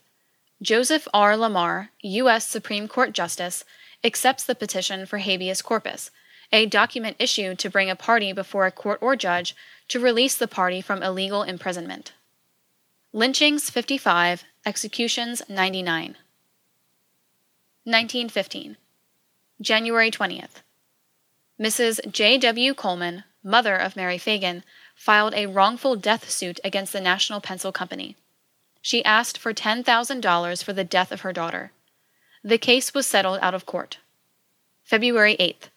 Joseph 0.62 1.06
R. 1.14 1.36
Lamar, 1.36 1.90
U.S. 2.02 2.48
Supreme 2.48 2.88
Court 2.88 3.12
Justice, 3.12 3.66
accepts 4.06 4.46
the 4.46 4.56
petition 4.56 5.06
for 5.06 5.18
habeas 5.18 5.62
corpus, 5.62 6.12
a 6.54 6.66
document 6.66 7.18
issued 7.20 7.60
to 7.60 7.70
bring 7.70 7.90
a 7.90 7.96
party 7.98 8.32
before 8.32 8.66
a 8.66 8.72
court 8.72 9.00
or 9.02 9.18
judge 9.18 9.54
to 9.90 10.00
release 10.00 10.38
the 10.38 10.48
party 10.48 10.80
from 10.80 11.04
illegal 11.04 11.44
imprisonment. 11.44 12.14
Lynchings 13.12 13.70
55, 13.70 14.46
executions 14.66 15.42
99. 15.50 16.16
1915. 17.84 18.78
January 19.60 20.10
20th. 20.10 20.62
Mrs. 21.60 22.10
J. 22.10 22.38
W. 22.38 22.74
Coleman, 22.74 23.26
mother 23.46 23.78
of 23.78 23.96
Mary 23.96 24.18
Phagan, 24.18 24.64
filed 24.96 25.34
a 25.34 25.46
wrongful 25.46 25.96
death 25.96 26.30
suit 26.30 26.60
against 26.64 26.92
the 26.92 27.00
National 27.00 27.40
Pencil 27.40 27.72
Company. 27.72 28.18
She 28.82 29.06
asked 29.06 29.38
for 29.38 29.54
$10,000 29.54 30.64
for 30.64 30.74
the 30.74 30.84
death 30.84 31.12
of 31.12 31.22
her 31.22 31.32
daughter. 31.32 31.72
The 32.44 32.58
case 32.58 32.94
was 32.94 33.08
settled 33.08 33.40
out 33.42 33.54
of 33.54 33.66
court. 33.66 34.00
February 34.84 35.38
8th. 35.40 35.70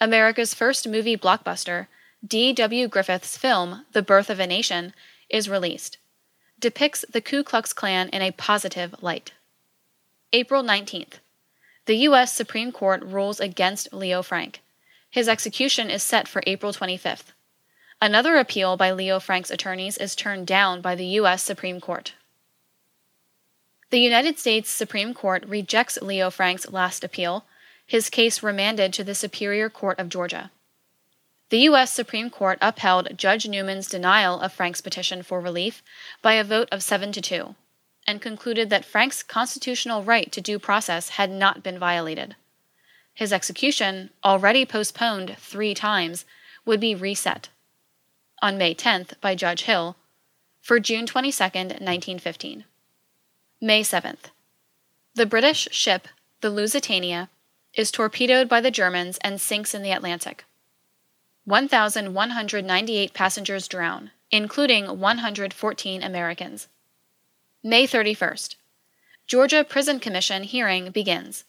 America's 0.00 0.54
first 0.54 0.86
movie 0.86 1.16
blockbuster, 1.16 1.88
D. 2.24 2.52
W. 2.52 2.86
Griffith's 2.86 3.36
film, 3.36 3.84
The 3.92 4.02
Birth 4.02 4.30
of 4.30 4.38
a 4.38 4.46
Nation, 4.46 4.94
is 5.28 5.48
released 5.48 5.98
depicts 6.62 7.04
the 7.10 7.20
Ku 7.20 7.42
Klux 7.42 7.72
Klan 7.72 8.08
in 8.10 8.22
a 8.22 8.30
positive 8.30 8.94
light. 9.02 9.32
April 10.32 10.62
19th. 10.62 11.14
The 11.86 11.96
U.S. 12.08 12.32
Supreme 12.32 12.70
Court 12.70 13.02
rules 13.02 13.40
against 13.40 13.92
Leo 13.92 14.22
Frank. 14.22 14.62
His 15.12 15.28
execution 15.28 15.90
is 15.90 16.02
set 16.02 16.26
for 16.26 16.42
April 16.46 16.72
25th. 16.72 17.34
Another 18.00 18.36
appeal 18.36 18.78
by 18.78 18.90
Leo 18.90 19.20
Frank's 19.20 19.50
attorneys 19.50 19.98
is 19.98 20.16
turned 20.16 20.46
down 20.46 20.80
by 20.80 20.94
the 20.94 21.04
U.S. 21.20 21.42
Supreme 21.42 21.82
Court. 21.82 22.14
The 23.90 24.00
United 24.00 24.38
States 24.38 24.70
Supreme 24.70 25.12
Court 25.12 25.44
rejects 25.46 26.00
Leo 26.00 26.30
Frank's 26.30 26.70
last 26.70 27.04
appeal, 27.04 27.44
his 27.86 28.08
case 28.08 28.42
remanded 28.42 28.94
to 28.94 29.04
the 29.04 29.14
Superior 29.14 29.68
Court 29.68 29.98
of 29.98 30.08
Georgia. 30.08 30.50
The 31.50 31.58
U.S. 31.68 31.92
Supreme 31.92 32.30
Court 32.30 32.56
upheld 32.62 33.18
Judge 33.18 33.46
Newman's 33.46 33.90
denial 33.90 34.40
of 34.40 34.54
Frank's 34.54 34.80
petition 34.80 35.22
for 35.22 35.42
relief 35.42 35.82
by 36.22 36.32
a 36.32 36.42
vote 36.42 36.70
of 36.72 36.82
7 36.82 37.12
to 37.12 37.20
2 37.20 37.54
and 38.06 38.22
concluded 38.22 38.70
that 38.70 38.86
Frank's 38.86 39.22
constitutional 39.22 40.02
right 40.02 40.32
to 40.32 40.40
due 40.40 40.58
process 40.58 41.10
had 41.10 41.30
not 41.30 41.62
been 41.62 41.78
violated. 41.78 42.34
His 43.14 43.32
execution, 43.32 44.10
already 44.24 44.64
postponed 44.64 45.36
three 45.38 45.74
times, 45.74 46.24
would 46.64 46.80
be 46.80 46.94
reset 46.94 47.48
on 48.40 48.58
May 48.58 48.74
10th 48.74 49.20
by 49.20 49.34
Judge 49.34 49.62
Hill 49.62 49.96
for 50.60 50.80
June 50.80 51.06
22, 51.06 51.42
1915. 51.42 52.64
May 53.60 53.82
7th. 53.82 54.30
The 55.14 55.26
British 55.26 55.68
ship, 55.70 56.08
the 56.40 56.50
Lusitania, 56.50 57.28
is 57.74 57.90
torpedoed 57.90 58.48
by 58.48 58.60
the 58.60 58.70
Germans 58.70 59.18
and 59.22 59.40
sinks 59.40 59.74
in 59.74 59.82
the 59.82 59.92
Atlantic. 59.92 60.44
1,198 61.44 63.14
passengers 63.14 63.68
drown, 63.68 64.10
including 64.30 64.98
114 64.98 66.02
Americans. 66.02 66.68
May 67.62 67.86
31st. 67.86 68.56
Georgia 69.26 69.64
Prison 69.64 70.00
Commission 70.00 70.42
hearing 70.42 70.90
begins. 70.90 71.44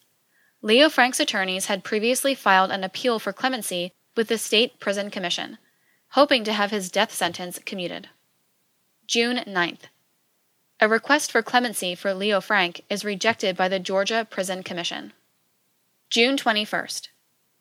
Leo 0.65 0.87
Frank's 0.87 1.19
attorneys 1.19 1.65
had 1.65 1.83
previously 1.83 2.33
filed 2.33 2.71
an 2.71 2.85
appeal 2.85 3.19
for 3.19 3.33
clemency 3.33 3.91
with 4.15 4.29
the 4.29 4.37
State 4.37 4.79
Prison 4.79 5.11
Commission, 5.11 5.57
hoping 6.11 6.45
to 6.45 6.53
have 6.53 6.71
his 6.71 6.89
death 6.89 7.13
sentence 7.13 7.59
commuted. 7.65 8.07
June 9.05 9.41
9th. 9.45 9.89
A 10.79 10.87
request 10.87 11.33
for 11.33 11.41
clemency 11.41 11.95
for 11.95 12.13
Leo 12.13 12.39
Frank 12.39 12.79
is 12.89 13.03
rejected 13.03 13.57
by 13.57 13.67
the 13.67 13.77
Georgia 13.77 14.25
Prison 14.29 14.63
Commission. 14.63 15.11
June 16.09 16.37
21st. 16.37 17.09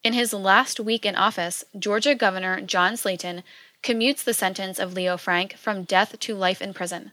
In 0.05 0.13
his 0.13 0.33
last 0.33 0.79
week 0.79 1.05
in 1.05 1.17
office, 1.17 1.65
Georgia 1.77 2.15
Governor 2.15 2.61
John 2.61 2.93
Slaton 2.93 3.43
commutes 3.83 4.23
the 4.23 4.33
sentence 4.33 4.79
of 4.79 4.93
Leo 4.93 5.17
Frank 5.17 5.57
from 5.57 5.83
death 5.83 6.21
to 6.21 6.37
life 6.37 6.63
in 6.63 6.73
prison. 6.73 7.11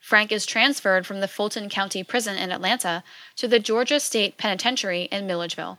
Frank 0.00 0.30
is 0.30 0.46
transferred 0.46 1.06
from 1.06 1.20
the 1.20 1.28
Fulton 1.28 1.68
County 1.68 2.04
Prison 2.04 2.36
in 2.36 2.52
Atlanta 2.52 3.02
to 3.36 3.48
the 3.48 3.58
Georgia 3.58 3.98
State 3.98 4.36
Penitentiary 4.36 5.04
in 5.04 5.26
Milledgeville. 5.26 5.78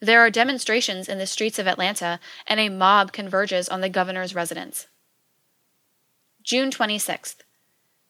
There 0.00 0.20
are 0.20 0.30
demonstrations 0.30 1.08
in 1.08 1.18
the 1.18 1.26
streets 1.26 1.58
of 1.58 1.66
Atlanta, 1.66 2.20
and 2.46 2.60
a 2.60 2.68
mob 2.68 3.12
converges 3.12 3.68
on 3.68 3.80
the 3.80 3.88
governor's 3.88 4.34
residence. 4.34 4.88
June 6.42 6.70
26th. 6.70 7.36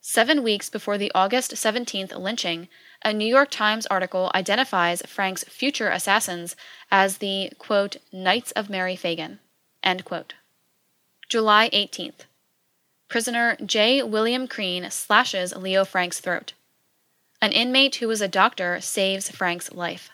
Seven 0.00 0.42
weeks 0.42 0.68
before 0.68 0.98
the 0.98 1.10
August 1.14 1.52
17th 1.52 2.16
lynching, 2.16 2.68
a 3.04 3.12
New 3.12 3.26
York 3.26 3.50
Times 3.50 3.86
article 3.86 4.30
identifies 4.34 5.02
Frank's 5.02 5.44
future 5.44 5.88
assassins 5.88 6.54
as 6.90 7.18
the, 7.18 7.50
quote, 7.58 7.96
Knights 8.12 8.52
of 8.52 8.70
Mary 8.70 8.96
quote. 10.04 10.34
July 11.28 11.70
18th. 11.70 12.26
Prisoner 13.08 13.56
J. 13.64 14.02
William 14.02 14.48
Creen 14.48 14.90
slashes 14.90 15.54
Leo 15.54 15.84
Frank's 15.84 16.18
throat. 16.18 16.54
An 17.40 17.52
inmate 17.52 17.96
who 17.96 18.08
was 18.08 18.20
a 18.20 18.26
doctor 18.26 18.80
saves 18.80 19.30
Frank's 19.30 19.72
life. 19.72 20.10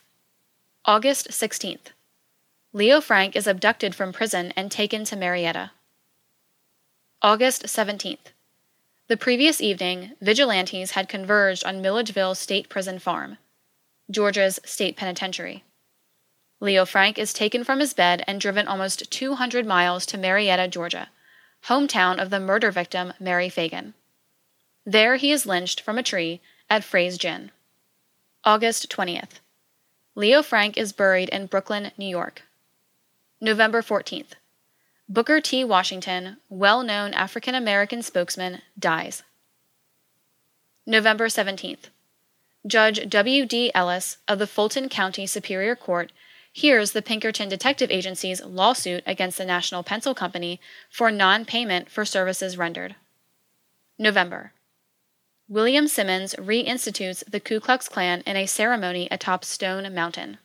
August 0.85 1.29
16th. 1.31 1.93
Leo 2.75 3.01
Frank 3.01 3.35
is 3.35 3.47
abducted 3.47 3.95
from 3.95 4.13
prison 4.13 4.53
and 4.57 4.71
taken 4.71 5.05
to 5.05 5.17
Marietta. 5.17 5.71
August 7.23 7.65
17th. 7.65 8.33
The 9.09 9.17
previous 9.17 9.61
evening, 9.61 10.13
vigilantes 10.21 10.93
had 10.93 11.09
converged 11.09 11.65
on 11.65 11.81
Milledgeville 11.81 12.35
State 12.35 12.69
Prison 12.69 12.99
Farm, 12.99 13.39
Georgia's 14.11 14.61
state 14.65 14.97
penitentiary. 14.97 15.65
Leo 16.61 16.85
Frank 16.85 17.19
is 17.19 17.33
taken 17.33 17.65
from 17.65 17.81
his 17.81 17.95
bed 17.95 18.23
and 18.27 18.41
driven 18.41 18.69
almost 18.69 19.11
200 19.11 19.67
miles 19.67 20.05
to 20.07 20.19
Marietta, 20.19 20.69
Georgia, 20.69 21.09
hometown 21.69 22.21
of 22.21 22.31
the 22.31 22.41
murder 22.41 22.71
victim 22.71 23.13
Mary 23.21 23.49
Phagan. 23.49 23.95
There 24.85 25.17
he 25.17 25.31
is 25.31 25.47
lynched 25.47 25.81
from 25.81 25.99
a 25.99 26.03
tree 26.03 26.41
at 26.69 26.85
Frey's 26.85 27.17
Gin. 27.17 27.51
August 28.45 28.91
20th. 28.91 29.41
Leo 30.15 30.43
Frank 30.43 30.77
is 30.77 30.93
buried 30.93 31.29
in 31.29 31.47
Brooklyn, 31.47 31.93
New 31.97 32.09
York. 32.09 32.43
November 33.41 33.81
14th. 33.81 34.33
Booker 35.09 35.41
T. 35.41 35.63
Washington, 35.65 36.39
well 36.49 36.83
known 36.83 37.15
African 37.15 37.55
American 37.55 38.03
spokesman, 38.03 38.63
dies. 38.79 39.23
November 40.87 41.29
17th. 41.29 41.91
Judge 42.67 43.09
W. 43.09 43.47
D. 43.47 43.71
Ellis 43.75 44.19
of 44.27 44.39
the 44.39 44.47
Fulton 44.47 44.89
County 44.89 45.27
Superior 45.27 45.77
Court 45.77 46.13
hears 46.53 46.93
the 46.93 47.03
Pinkerton 47.03 47.49
Detective 47.49 47.91
Agency's 47.91 48.45
lawsuit 48.45 49.03
against 49.07 49.39
the 49.39 49.45
National 49.45 49.83
Pencil 49.83 50.15
Company 50.15 50.61
for 50.91 51.11
non 51.11 51.45
payment 51.45 51.91
for 51.91 52.05
services 52.05 52.59
rendered. 52.59 52.95
November. 53.99 54.53
William 55.49 55.89
Simmons 55.89 56.35
reinstitutes 56.39 57.23
the 57.31 57.41
Ku 57.41 57.61
Klux 57.61 57.89
Klan 57.89 58.23
in 58.27 58.37
a 58.37 58.47
ceremony 58.47 59.09
atop 59.11 59.45
Stone 59.45 59.93
Mountain. 59.95 60.39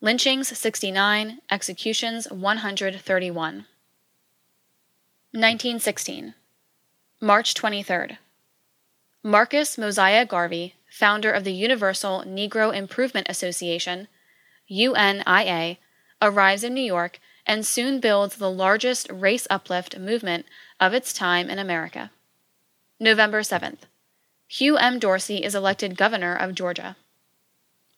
Lynchings 0.00 0.56
69, 0.56 1.40
executions 1.50 2.30
131. 2.30 3.66
1916. 5.32 6.34
March 7.20 7.54
23rd. 7.54 8.18
Marcus 9.24 9.76
Mosiah 9.76 10.24
Garvey, 10.24 10.74
founder 10.88 11.32
of 11.32 11.44
the 11.44 11.52
Universal 11.52 12.24
Negro 12.26 12.74
Improvement 12.74 13.26
Association, 13.28 14.08
UNIA, 14.68 15.78
arrives 16.20 16.62
in 16.62 16.74
New 16.74 16.82
York 16.82 17.18
and 17.46 17.64
soon 17.64 17.98
builds 17.98 18.36
the 18.36 18.50
largest 18.50 19.10
race 19.10 19.46
uplift 19.50 19.98
movement 19.98 20.46
of 20.78 20.92
its 20.92 21.12
time 21.12 21.48
in 21.48 21.58
America. 21.58 22.10
November 23.00 23.40
7th. 23.40 23.80
Hugh 24.46 24.76
M. 24.76 24.98
Dorsey 24.98 25.42
is 25.42 25.54
elected 25.54 25.96
governor 25.96 26.34
of 26.34 26.54
Georgia. 26.54 26.96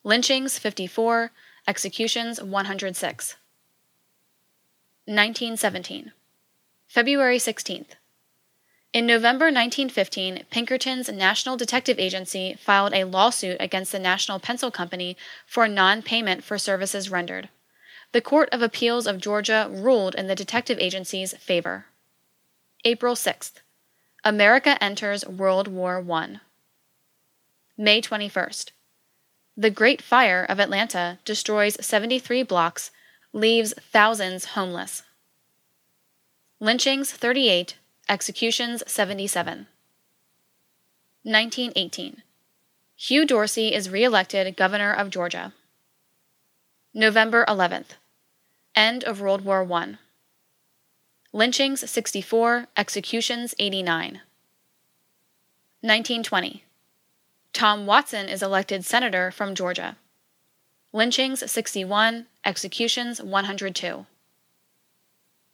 Lynchings 0.03 0.57
54, 0.57 1.31
Executions 1.67 2.41
106. 2.41 3.35
1917. 5.05 6.11
February 6.87 7.37
16th. 7.37 7.95
In 8.93 9.05
November 9.05 9.45
1915, 9.45 10.43
Pinkerton's 10.49 11.07
National 11.07 11.55
Detective 11.55 11.97
Agency 11.97 12.57
filed 12.59 12.93
a 12.93 13.05
lawsuit 13.05 13.55
against 13.57 13.93
the 13.93 13.99
National 13.99 14.37
Pencil 14.37 14.69
Company 14.69 15.15
for 15.45 15.65
non 15.69 16.01
payment 16.01 16.43
for 16.43 16.57
services 16.57 17.09
rendered. 17.09 17.47
The 18.11 18.19
Court 18.19 18.49
of 18.51 18.61
Appeals 18.61 19.07
of 19.07 19.21
Georgia 19.21 19.69
ruled 19.71 20.13
in 20.15 20.27
the 20.27 20.35
detective 20.35 20.77
agency's 20.77 21.33
favor. 21.37 21.85
April 22.83 23.15
6th. 23.15 23.61
America 24.25 24.77
enters 24.83 25.25
World 25.25 25.69
War 25.69 26.05
I. 26.11 26.41
May 27.77 28.01
21st. 28.01 28.71
The 29.55 29.69
Great 29.69 30.01
Fire 30.01 30.45
of 30.49 30.59
Atlanta 30.59 31.19
destroys 31.23 31.77
73 31.79 32.43
blocks, 32.43 32.91
leaves 33.31 33.73
thousands 33.79 34.45
homeless. 34.45 35.03
Lynchings 36.59 37.13
38, 37.13 37.77
executions 38.11 38.83
77. 38.87 39.67
1918. 41.23 42.21
Hugh 42.97 43.25
Dorsey 43.25 43.73
is 43.73 43.89
re-elected 43.89 44.57
governor 44.57 44.91
of 44.91 45.09
Georgia. 45.09 45.53
November 46.93 47.45
11th. 47.47 47.91
End 48.75 49.05
of 49.05 49.21
World 49.21 49.45
War 49.45 49.65
I. 49.71 49.97
Lynchings 51.31 51.89
64, 51.89 52.67
executions 52.75 53.55
89. 53.57 54.19
1920. 55.79 56.65
Tom 57.53 57.85
Watson 57.85 58.27
is 58.27 58.43
elected 58.43 58.83
senator 58.83 59.31
from 59.31 59.55
Georgia. 59.55 59.95
Lynchings 60.91 61.49
61, 61.49 62.25
executions 62.43 63.21
102. 63.21 63.87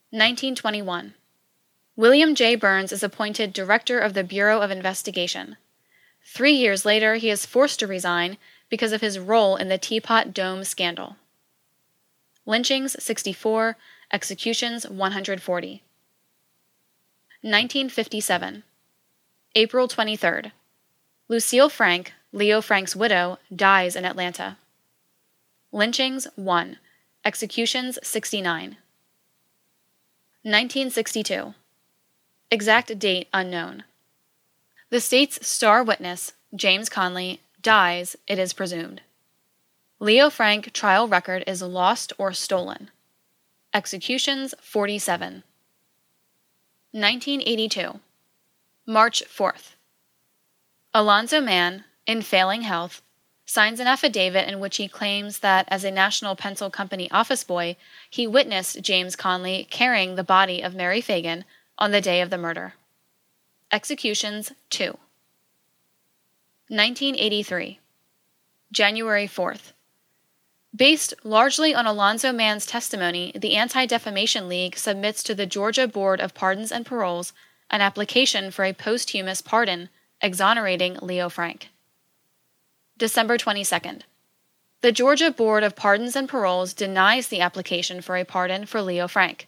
1921. 0.09 1.13
William 1.97 2.35
J. 2.35 2.53
Burns 2.53 2.91
is 2.91 3.01
appointed 3.01 3.51
director 3.51 3.97
of 3.97 4.13
the 4.13 4.23
Bureau 4.23 4.61
of 4.61 4.69
Investigation. 4.69 5.57
Three 6.23 6.53
years 6.53 6.85
later, 6.85 7.15
he 7.15 7.31
is 7.31 7.47
forced 7.47 7.79
to 7.79 7.87
resign 7.87 8.37
because 8.69 8.91
of 8.91 9.01
his 9.01 9.17
role 9.17 9.55
in 9.55 9.67
the 9.67 9.79
Teapot 9.79 10.31
Dome 10.31 10.63
scandal. 10.63 11.15
Lynchings 12.45 12.95
64, 13.03 13.77
executions 14.13 14.87
140. 14.87 15.81
1957. 17.41 18.63
April 19.55 19.87
23rd. 19.87 20.51
Lucille 21.27 21.67
Frank, 21.67 22.13
Leo 22.31 22.61
Frank's 22.61 22.95
widow, 22.95 23.39
dies 23.53 23.95
in 23.95 24.05
Atlanta. 24.05 24.57
Lynchings 25.71 26.27
1. 26.35 26.77
Executions 27.25 27.97
69. 28.03 28.77
1962. 30.43 31.55
Exact 32.49 32.97
date 32.97 33.27
unknown. 33.33 33.83
The 34.89 35.01
state's 35.01 35.45
star 35.45 35.83
witness, 35.83 36.31
James 36.55 36.87
Conley, 36.87 37.41
dies, 37.61 38.15
it 38.25 38.39
is 38.39 38.53
presumed. 38.53 39.01
Leo 39.99 40.29
Frank 40.29 40.71
trial 40.71 41.09
record 41.09 41.43
is 41.45 41.61
lost 41.61 42.13
or 42.17 42.31
stolen. 42.31 42.89
Executions 43.73 44.53
47. 44.61 45.43
1982. 46.91 47.99
March 48.85 49.23
4th. 49.27 49.75
Alonzo 50.93 51.41
Mann, 51.41 51.83
in 52.05 52.21
failing 52.21 52.61
health, 52.61 53.01
signs 53.45 53.81
an 53.81 53.87
affidavit 53.87 54.47
in 54.47 54.61
which 54.61 54.77
he 54.77 54.87
claims 54.87 55.39
that, 55.39 55.67
as 55.69 55.83
a 55.83 55.91
National 55.91 56.35
Pencil 56.35 56.69
Company 56.69 57.11
office 57.11 57.43
boy, 57.43 57.75
he 58.09 58.25
witnessed 58.25 58.81
James 58.81 59.17
Conley 59.17 59.67
carrying 59.69 60.15
the 60.15 60.23
body 60.23 60.61
of 60.61 60.73
Mary 60.73 61.01
Phagan 61.01 61.43
on 61.77 61.91
the 61.91 62.01
day 62.01 62.21
of 62.21 62.29
the 62.29 62.37
murder. 62.37 62.73
Executions 63.71 64.51
2. 64.69 64.85
1983. 66.69 67.79
January 68.71 69.27
4th. 69.27 69.73
Based 70.75 71.13
largely 71.23 71.73
on 71.73 71.87
Alonzo 71.87 72.31
Mann's 72.31 72.65
testimony, 72.65 73.31
the 73.33 73.55
Anti 73.55 73.85
Defamation 73.85 74.47
League 74.47 74.77
submits 74.77 75.23
to 75.23 75.33
the 75.33 75.45
Georgia 75.45 75.87
Board 75.87 76.19
of 76.19 76.33
Pardons 76.33 76.71
and 76.71 76.85
Paroles 76.85 77.33
an 77.69 77.81
application 77.81 78.51
for 78.51 78.63
a 78.63 78.73
posthumous 78.73 79.41
pardon 79.41 79.89
exonerating 80.21 80.97
Leo 81.01 81.29
Frank. 81.29 81.69
December 82.97 83.37
22nd. 83.37 84.01
The 84.81 84.91
Georgia 84.91 85.31
Board 85.31 85.63
of 85.63 85.75
Pardons 85.75 86.15
and 86.15 86.29
Paroles 86.29 86.73
denies 86.73 87.27
the 87.27 87.41
application 87.41 88.01
for 88.01 88.15
a 88.15 88.25
pardon 88.25 88.65
for 88.65 88.81
Leo 88.81 89.07
Frank. 89.07 89.47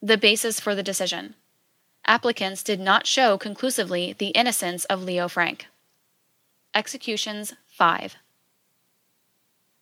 The 0.00 0.16
basis 0.16 0.60
for 0.60 0.74
the 0.74 0.82
decision 0.82 1.34
applicants 2.06 2.62
did 2.62 2.80
not 2.80 3.06
show 3.06 3.38
conclusively 3.38 4.14
the 4.16 4.28
innocence 4.28 4.84
of 4.86 5.02
Leo 5.02 5.28
Frank. 5.28 5.66
Executions 6.74 7.54
5. 7.66 8.16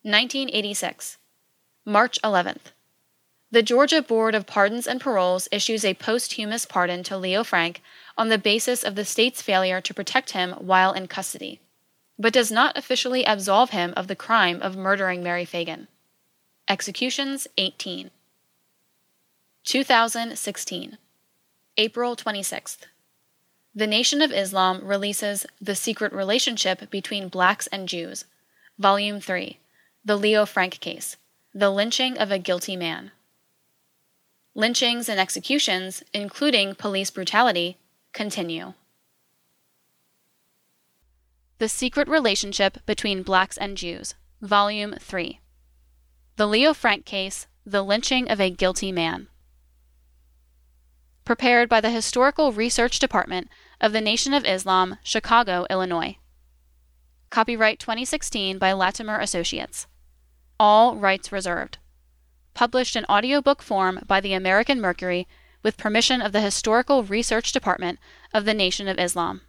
1986. 0.02 1.18
March 1.85 2.20
11th. 2.22 2.72
The 3.52 3.62
Georgia 3.62 4.00
Board 4.00 4.35
of 4.35 4.46
Pardons 4.46 4.87
and 4.87 5.00
Paroles 5.00 5.48
issues 5.50 5.85
a 5.85 5.94
posthumous 5.94 6.66
pardon 6.66 7.02
to 7.04 7.16
Leo 7.16 7.42
Frank 7.42 7.83
on 8.16 8.28
the 8.28 8.38
basis 8.38 8.85
of 8.85 8.94
the 8.94 9.04
state's 9.04 9.42
failure 9.42 9.80
to 9.80 9.94
protect 9.94 10.30
him 10.30 10.52
while 10.52 10.92
in 10.92 11.09
custody, 11.09 11.61
but 12.18 12.33
does 12.33 12.52
not 12.52 12.78
officially 12.78 13.24
absolve 13.24 13.70
him 13.70 13.92
of 13.96 14.06
the 14.06 14.14
crime 14.14 14.62
of 14.62 14.76
murdering 14.76 15.22
Mary 15.22 15.44
Phagan. 15.44 15.88
Executions 16.68 17.48
18. 17.56 18.11
2016. 19.64 20.98
April 21.76 22.16
26th. 22.16 22.78
The 23.74 23.87
Nation 23.87 24.20
of 24.20 24.33
Islam 24.33 24.85
releases 24.85 25.46
The 25.61 25.76
Secret 25.76 26.12
Relationship 26.12 26.90
Between 26.90 27.28
Blacks 27.28 27.68
and 27.68 27.88
Jews, 27.88 28.24
Volume 28.78 29.20
3, 29.20 29.59
The 30.04 30.16
Leo 30.16 30.44
Frank 30.44 30.80
Case, 30.80 31.16
The 31.54 31.70
Lynching 31.70 32.18
of 32.18 32.33
a 32.33 32.38
Guilty 32.38 32.76
Man. 32.76 33.12
Lynchings 34.54 35.09
and 35.09 35.20
executions, 35.20 36.02
including 36.12 36.74
police 36.74 37.11
brutality, 37.11 37.78
continue. 38.12 38.74
The 41.59 41.68
Secret 41.68 42.09
Relationship 42.09 42.85
Between 42.85 43.22
Blacks 43.22 43.56
and 43.56 43.76
Jews, 43.76 44.14
Volume 44.42 44.96
3. 44.98 45.38
The 46.37 46.46
Leo 46.46 46.74
Frank 46.74 47.04
Case, 47.04 47.46
The 47.64 47.83
Lynching 47.83 48.28
of 48.28 48.40
a 48.40 48.50
Guilty 48.50 48.90
Man. 48.90 49.28
Prepared 51.31 51.69
by 51.69 51.81
the 51.81 51.90
Historical 51.90 52.51
Research 52.51 52.99
Department 52.99 53.49
of 53.81 53.93
the 53.93 54.01
Nation 54.01 54.35
of 54.35 54.45
Islam, 54.45 54.99
Chicago, 55.05 55.64
Illinois. 55.71 56.16
Copyright 57.31 57.79
2016 57.79 58.59
by 58.59 58.73
Latimer 58.73 59.21
Associates. 59.21 59.87
All 60.59 60.97
rights 60.97 61.31
reserved 61.31 61.79
published 62.53 62.97
in 62.97 63.05
audiobook 63.05 63.62
form 63.62 64.01
by 64.09 64.21
the 64.21 64.33
American 64.33 64.81
Mercury 64.81 65.29
with 65.62 65.77
permission 65.77 66.21
of 66.21 66.33
the 66.33 66.40
Historical 66.40 67.05
Research 67.05 67.53
Department 67.53 68.01
of 68.35 68.45
the 68.45 68.53
Nation 68.53 68.88
of 68.88 68.99
Islam. 68.99 69.43